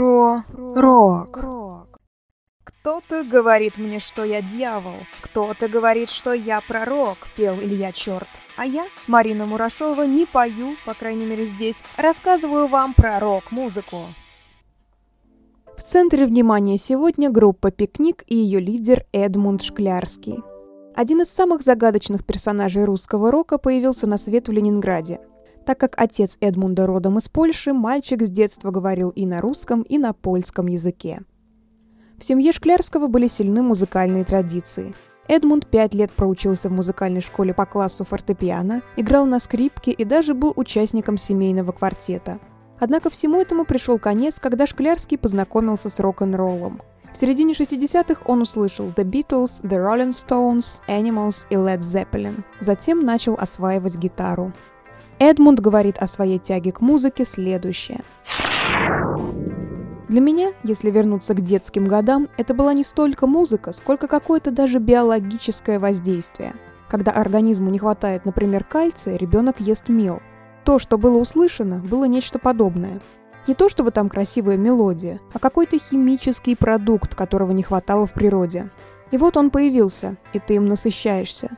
Про 0.00 0.44
рок. 0.54 1.98
Кто-то 2.64 3.22
говорит 3.22 3.76
мне, 3.76 3.98
что 3.98 4.24
я 4.24 4.40
дьявол, 4.40 4.94
кто-то 5.20 5.68
говорит, 5.68 6.08
что 6.08 6.32
я 6.32 6.62
пророк, 6.62 7.18
пел 7.36 7.56
Илья 7.56 7.92
Черт. 7.92 8.26
А 8.56 8.64
я, 8.64 8.86
Марина 9.08 9.44
Мурашова, 9.44 10.04
не 10.04 10.24
пою, 10.24 10.72
по 10.86 10.94
крайней 10.94 11.26
мере 11.26 11.44
здесь, 11.44 11.84
рассказываю 11.98 12.66
вам 12.66 12.94
про 12.94 13.20
рок-музыку. 13.20 13.98
В 15.76 15.82
центре 15.82 16.24
внимания 16.24 16.78
сегодня 16.78 17.28
группа 17.28 17.70
«Пикник» 17.70 18.24
и 18.26 18.36
ее 18.36 18.58
лидер 18.58 19.04
Эдмунд 19.12 19.60
Шклярский. 19.60 20.38
Один 20.96 21.20
из 21.20 21.28
самых 21.28 21.60
загадочных 21.60 22.24
персонажей 22.24 22.84
русского 22.84 23.30
рока 23.30 23.58
появился 23.58 24.06
на 24.06 24.16
свет 24.16 24.48
в 24.48 24.52
Ленинграде. 24.52 25.20
Так 25.70 25.78
как 25.78 25.94
отец 25.98 26.36
Эдмунда 26.40 26.84
родом 26.84 27.18
из 27.18 27.28
Польши, 27.28 27.72
мальчик 27.72 28.24
с 28.24 28.28
детства 28.28 28.72
говорил 28.72 29.10
и 29.10 29.24
на 29.24 29.40
русском, 29.40 29.82
и 29.82 29.98
на 29.98 30.12
польском 30.12 30.66
языке. 30.66 31.20
В 32.18 32.24
семье 32.24 32.50
Шклярского 32.50 33.06
были 33.06 33.28
сильны 33.28 33.62
музыкальные 33.62 34.24
традиции. 34.24 34.92
Эдмунд 35.28 35.68
пять 35.68 35.94
лет 35.94 36.10
проучился 36.10 36.68
в 36.68 36.72
музыкальной 36.72 37.20
школе 37.20 37.54
по 37.54 37.66
классу 37.66 38.02
фортепиано, 38.02 38.82
играл 38.96 39.26
на 39.26 39.38
скрипке 39.38 39.92
и 39.92 40.04
даже 40.04 40.34
был 40.34 40.52
участником 40.56 41.16
семейного 41.16 41.70
квартета. 41.70 42.40
Однако 42.80 43.08
всему 43.08 43.40
этому 43.40 43.64
пришел 43.64 44.00
конец, 44.00 44.40
когда 44.40 44.66
Шклярский 44.66 45.18
познакомился 45.18 45.88
с 45.88 46.00
рок-н-роллом. 46.00 46.82
В 47.12 47.16
середине 47.16 47.52
60-х 47.52 48.22
он 48.24 48.42
услышал 48.42 48.86
The 48.86 49.04
Beatles, 49.04 49.62
The 49.62 49.78
Rolling 49.78 50.10
Stones, 50.10 50.80
Animals 50.88 51.46
и 51.48 51.54
Led 51.54 51.78
Zeppelin. 51.78 52.42
Затем 52.58 53.04
начал 53.04 53.36
осваивать 53.38 53.96
гитару. 53.96 54.52
Эдмунд 55.22 55.60
говорит 55.60 55.98
о 55.98 56.06
своей 56.06 56.38
тяге 56.38 56.72
к 56.72 56.80
музыке 56.80 57.26
следующее. 57.26 58.00
Для 60.08 60.20
меня, 60.22 60.54
если 60.62 60.90
вернуться 60.90 61.34
к 61.34 61.42
детским 61.42 61.84
годам, 61.84 62.28
это 62.38 62.54
была 62.54 62.72
не 62.72 62.82
столько 62.82 63.26
музыка, 63.26 63.72
сколько 63.72 64.08
какое-то 64.08 64.50
даже 64.50 64.78
биологическое 64.78 65.78
воздействие. 65.78 66.54
Когда 66.88 67.12
организму 67.12 67.68
не 67.68 67.78
хватает, 67.78 68.24
например, 68.24 68.64
кальция, 68.64 69.16
ребенок 69.16 69.60
ест 69.60 69.90
мел. 69.90 70.22
То, 70.64 70.78
что 70.78 70.96
было 70.96 71.18
услышано, 71.18 71.80
было 71.80 72.06
нечто 72.06 72.38
подобное. 72.38 72.98
Не 73.46 73.52
то 73.52 73.68
чтобы 73.68 73.90
там 73.90 74.08
красивая 74.08 74.56
мелодия, 74.56 75.20
а 75.34 75.38
какой-то 75.38 75.78
химический 75.78 76.56
продукт, 76.56 77.14
которого 77.14 77.52
не 77.52 77.62
хватало 77.62 78.06
в 78.06 78.14
природе. 78.14 78.70
И 79.10 79.18
вот 79.18 79.36
он 79.36 79.50
появился, 79.50 80.16
и 80.32 80.38
ты 80.38 80.54
им 80.54 80.64
насыщаешься. 80.64 81.50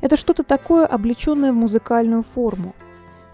Это 0.00 0.16
что-то 0.16 0.42
такое, 0.42 0.84
облеченное 0.84 1.52
в 1.52 1.56
музыкальную 1.56 2.24
форму. 2.24 2.74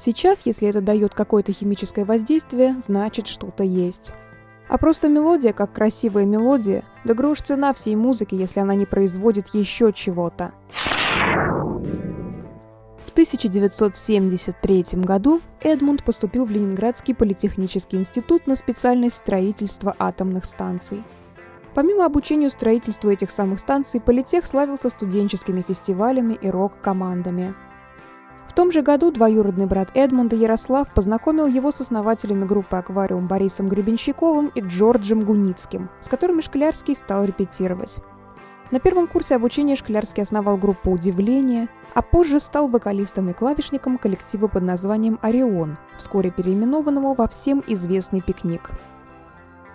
Сейчас, 0.02 0.40
если 0.46 0.66
это 0.66 0.80
дает 0.80 1.12
какое-то 1.14 1.52
химическое 1.52 2.06
воздействие, 2.06 2.80
значит 2.86 3.26
что-то 3.26 3.62
есть. 3.64 4.14
А 4.66 4.78
просто 4.78 5.10
мелодия, 5.10 5.52
как 5.52 5.74
красивая 5.74 6.24
мелодия, 6.24 6.84
да 7.04 7.12
грош 7.12 7.42
цена 7.42 7.74
всей 7.74 7.96
музыки, 7.96 8.34
если 8.34 8.60
она 8.60 8.74
не 8.74 8.86
производит 8.86 9.48
еще 9.48 9.92
чего-то. 9.92 10.52
В 13.04 13.12
1973 13.12 14.84
году 14.92 15.42
Эдмунд 15.60 16.02
поступил 16.02 16.46
в 16.46 16.50
Ленинградский 16.50 17.14
политехнический 17.14 17.98
институт 17.98 18.46
на 18.46 18.56
специальность 18.56 19.16
строительства 19.16 19.94
атомных 19.98 20.46
станций. 20.46 21.04
Помимо 21.74 22.06
обучению 22.06 22.48
строительству 22.48 23.10
этих 23.10 23.30
самых 23.30 23.58
станций, 23.58 24.00
Политех 24.00 24.46
славился 24.46 24.88
студенческими 24.88 25.60
фестивалями 25.60 26.38
и 26.40 26.48
рок-командами– 26.48 27.54
в 28.50 28.52
том 28.52 28.72
же 28.72 28.82
году 28.82 29.12
двоюродный 29.12 29.66
брат 29.66 29.90
Эдмунда 29.94 30.34
Ярослав 30.34 30.92
познакомил 30.92 31.46
его 31.46 31.70
с 31.70 31.80
основателями 31.80 32.44
группы 32.44 32.76
«Аквариум» 32.76 33.28
Борисом 33.28 33.68
Гребенщиковым 33.68 34.48
и 34.48 34.60
Джорджем 34.60 35.20
Гуницким, 35.20 35.88
с 36.00 36.08
которыми 36.08 36.40
Шклярский 36.40 36.96
стал 36.96 37.22
репетировать. 37.22 37.98
На 38.72 38.80
первом 38.80 39.06
курсе 39.06 39.36
обучения 39.36 39.76
Шклярский 39.76 40.24
основал 40.24 40.56
группу 40.56 40.90
«Удивление», 40.90 41.68
а 41.94 42.02
позже 42.02 42.40
стал 42.40 42.66
вокалистом 42.66 43.30
и 43.30 43.34
клавишником 43.34 43.98
коллектива 43.98 44.48
под 44.48 44.64
названием 44.64 45.20
«Орион», 45.22 45.76
вскоре 45.96 46.32
переименованного 46.32 47.14
во 47.14 47.28
всем 47.28 47.62
известный 47.68 48.20
«Пикник». 48.20 48.72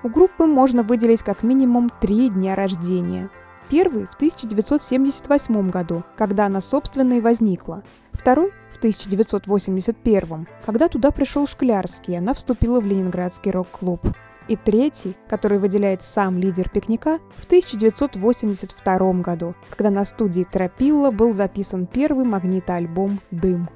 У 0.03 0.09
группы 0.09 0.47
можно 0.47 0.83
выделить 0.83 1.23
как 1.23 1.44
минимум 1.44 1.89
три 2.01 2.28
дня 2.28 2.55
рождения. 2.55 3.29
Первый 3.69 4.05
в 4.05 4.13
1978 4.15 5.69
году, 5.69 6.03
когда 6.15 6.45
она 6.45 6.61
собственно 6.61 7.13
и 7.13 7.21
возникла. 7.21 7.83
Второй 8.11 8.51
в 8.71 8.77
1981, 8.77 10.47
когда 10.65 10.87
туда 10.87 11.11
пришел 11.11 11.47
Шклярский, 11.47 12.17
она 12.17 12.33
вступила 12.35 12.79
в 12.79 12.85
Ленинградский 12.85 13.51
рок-клуб. 13.51 14.01
И 14.47 14.55
третий, 14.55 15.17
который 15.27 15.57
выделяет 15.57 16.03
сам 16.03 16.37
лидер 16.37 16.69
пикника, 16.69 17.17
в 17.35 17.45
1982 17.45 19.13
году, 19.13 19.55
когда 19.71 19.89
на 19.89 20.05
студии 20.05 20.43
Тропилла 20.43 21.09
был 21.09 21.33
записан 21.33 21.87
первый 21.87 22.25
магнитоальбом 22.25 23.19
«Дым». 23.31 23.67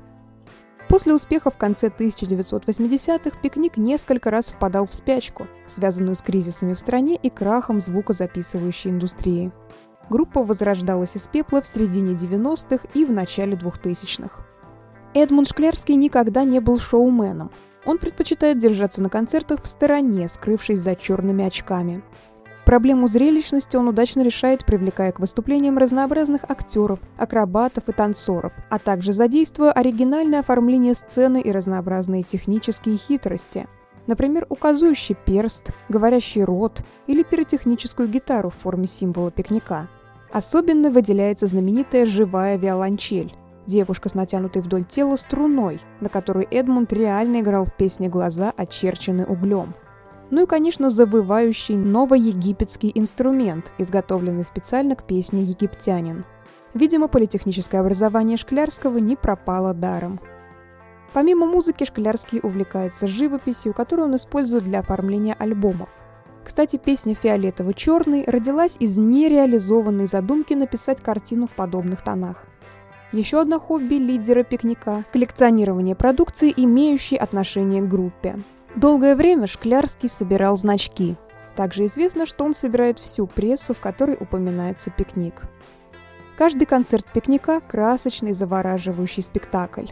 После 0.89 1.13
успеха 1.13 1.51
в 1.51 1.57
конце 1.57 1.89
1980-х 1.89 3.39
пикник 3.43 3.77
несколько 3.77 4.31
раз 4.31 4.47
впадал 4.47 4.87
в 4.87 4.93
спячку, 4.95 5.45
связанную 5.67 6.15
с 6.15 6.23
кризисами 6.23 6.73
в 6.73 6.79
стране 6.79 7.15
и 7.15 7.29
крахом 7.29 7.79
звукозаписывающей 7.79 8.89
индустрии. 8.89 9.51
Группа 10.09 10.43
возрождалась 10.43 11.15
из 11.15 11.27
пепла 11.27 11.61
в 11.61 11.67
середине 11.67 12.15
90-х 12.15 12.87
и 12.95 13.05
в 13.05 13.11
начале 13.11 13.53
2000-х. 13.53 14.43
Эдмунд 15.13 15.47
Шклярский 15.47 15.93
никогда 15.93 16.43
не 16.43 16.59
был 16.59 16.79
шоуменом. 16.79 17.51
Он 17.85 17.99
предпочитает 17.99 18.57
держаться 18.57 19.03
на 19.03 19.09
концертах 19.09 19.61
в 19.61 19.67
стороне, 19.67 20.27
скрывшись 20.27 20.79
за 20.79 20.95
черными 20.95 21.45
очками. 21.45 22.01
Проблему 22.69 23.07
зрелищности 23.07 23.77
он 23.77 23.87
удачно 23.87 24.21
решает, 24.21 24.63
привлекая 24.63 25.11
к 25.11 25.19
выступлениям 25.19 25.79
разнообразных 25.79 26.43
актеров, 26.47 26.99
акробатов 27.17 27.89
и 27.89 27.91
танцоров, 27.91 28.53
а 28.69 28.77
также 28.77 29.11
задействуя 29.11 29.71
оригинальное 29.71 30.41
оформление 30.41 30.93
сцены 30.93 31.41
и 31.41 31.51
разнообразные 31.51 32.21
технические 32.21 32.97
хитрости. 32.97 33.65
Например, 34.05 34.45
указующий 34.49 35.15
перст, 35.15 35.71
говорящий 35.89 36.43
рот 36.43 36.83
или 37.07 37.23
пиротехническую 37.23 38.07
гитару 38.07 38.51
в 38.51 38.61
форме 38.61 38.85
символа 38.85 39.31
пикника. 39.31 39.87
Особенно 40.31 40.91
выделяется 40.91 41.47
знаменитая 41.47 42.05
живая 42.05 42.55
виолончель, 42.55 43.33
девушка 43.65 44.09
с 44.09 44.13
натянутой 44.13 44.61
вдоль 44.61 44.83
тела 44.83 45.15
струной, 45.15 45.81
на 46.01 46.09
которой 46.09 46.47
Эдмунд 46.51 46.93
реально 46.93 47.39
играл 47.39 47.65
в 47.65 47.73
песне 47.73 48.09
«Глаза, 48.09 48.53
очерчены 48.55 49.25
углем». 49.25 49.73
Ну 50.31 50.43
и, 50.43 50.45
конечно, 50.45 50.89
завывающий 50.89 51.75
новоегипетский 51.75 52.91
инструмент, 52.93 53.71
изготовленный 53.77 54.43
специально 54.43 54.95
к 54.95 55.03
песне 55.03 55.41
«Египтянин». 55.43 56.23
Видимо, 56.75 57.07
политехническое 57.07 57.81
образование 57.81 58.37
Шклярского 58.37 58.99
не 58.99 59.15
пропало 59.15 59.73
даром. 59.73 60.19
Помимо 61.13 61.47
музыки, 61.47 61.83
Шклярский 61.83 62.39
увлекается 62.43 63.07
живописью, 63.07 63.73
которую 63.73 64.09
он 64.09 64.15
использует 64.15 64.65
для 64.65 64.79
оформления 64.79 65.35
альбомов. 65.39 65.89
Кстати, 66.45 66.77
песня 66.77 67.15
«Фиолетово-черный» 67.15 68.23
родилась 68.27 68.75
из 68.79 68.99
нереализованной 68.99 70.05
задумки 70.05 70.53
написать 70.53 71.01
картину 71.01 71.47
в 71.47 71.51
подобных 71.51 72.03
тонах. 72.03 72.45
Еще 73.11 73.41
одно 73.41 73.59
хобби 73.59 73.95
лидера 73.95 74.43
пикника– 74.43 75.03
коллекционирование 75.11 75.95
продукции, 75.95 76.53
имеющей 76.55 77.17
отношение 77.17 77.81
к 77.81 77.87
группе. 77.87 78.35
Долгое 78.79 79.17
время 79.17 79.45
Шклярский 79.45 80.07
собирал 80.07 80.55
значки. 80.55 81.17
Также 81.57 81.87
известно, 81.87 82.25
что 82.25 82.45
он 82.45 82.53
собирает 82.53 82.97
всю 82.97 83.27
прессу, 83.27 83.73
в 83.73 83.81
которой 83.81 84.15
упоминается 84.17 84.89
пикник. 84.89 85.41
Каждый 86.37 86.63
концерт 86.63 87.05
пикника– 87.13 87.59
красочный, 87.67 88.31
завораживающий 88.31 89.21
спектакль. 89.21 89.87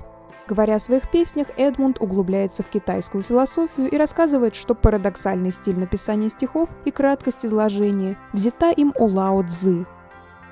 Говоря 0.48 0.76
о 0.76 0.80
своих 0.80 1.12
песнях, 1.12 1.48
Эдмунд 1.58 2.00
углубляется 2.00 2.64
в 2.64 2.70
китайскую 2.70 3.26
философию 3.26 3.90
и 3.92 3.98
рассказывает, 3.98 4.56
что 4.56 4.74
парадоксальный 4.74 5.52
стиль 5.52 5.78
написания 5.78 6.30
стихов 6.30 6.70
и 6.86 6.92
краткость 6.92 7.46
изложения 7.46 8.18
взята 8.32 8.72
им 8.72 8.94
у 8.98 9.08
Лао 9.08 9.44
Цзы– 9.44 9.86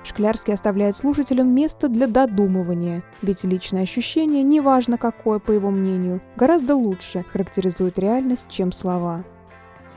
Шклярский 0.05 0.53
оставляет 0.53 0.95
слушателям 0.95 1.53
место 1.53 1.89
для 1.89 2.05
додумывания, 2.05 3.01
ведь 3.23 3.43
личное 3.43 3.81
ощущение, 3.81 4.43
неважно 4.43 4.99
какое, 4.99 5.39
по 5.39 5.51
его 5.51 5.71
мнению, 5.71 6.21
гораздо 6.35 6.75
лучше 6.75 7.25
характеризует 7.31 7.97
реальность, 7.97 8.45
чем 8.47 8.71
слова. 8.71 9.23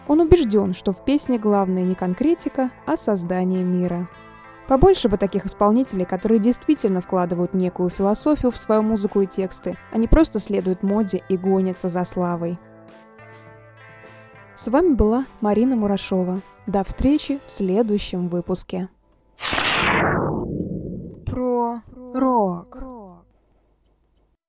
Он 0.08 0.20
убежден, 0.20 0.72
что 0.72 0.92
в 0.92 1.04
песне 1.04 1.38
главное 1.38 1.82
не 1.82 1.94
конкретика, 1.94 2.70
а 2.86 2.96
создание 2.96 3.62
мира. 3.62 4.08
Побольше 4.66 5.10
бы 5.10 5.18
таких 5.18 5.44
исполнителей, 5.44 6.06
которые 6.06 6.38
действительно 6.38 7.02
вкладывают 7.02 7.52
некую 7.52 7.90
философию 7.90 8.50
в 8.50 8.56
свою 8.56 8.82
музыку 8.82 9.20
и 9.20 9.26
тексты, 9.26 9.76
а 9.92 9.98
не 9.98 10.08
просто 10.08 10.38
следуют 10.38 10.82
моде 10.82 11.22
и 11.28 11.36
гонятся 11.36 11.88
за 11.90 12.06
славой. 12.06 12.58
С 14.56 14.68
вами 14.68 14.94
была 14.94 15.26
Марина 15.42 15.76
Мурашова. 15.76 16.40
До 16.66 16.82
встречи 16.82 17.40
в 17.46 17.50
следующем 17.52 18.28
выпуске. 18.28 18.88
Про 21.26 21.80
рок. 22.14 22.97